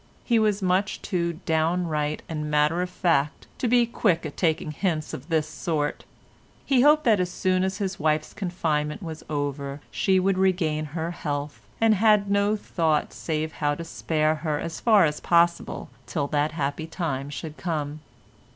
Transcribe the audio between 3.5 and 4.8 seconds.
to be quick at taking